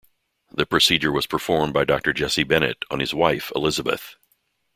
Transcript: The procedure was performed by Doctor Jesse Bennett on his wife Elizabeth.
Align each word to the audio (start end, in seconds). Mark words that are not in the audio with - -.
The 0.51 0.65
procedure 0.65 1.11
was 1.11 1.27
performed 1.27 1.73
by 1.75 1.83
Doctor 1.85 2.11
Jesse 2.11 2.41
Bennett 2.43 2.85
on 2.89 2.99
his 3.01 3.13
wife 3.13 3.51
Elizabeth. 3.55 4.15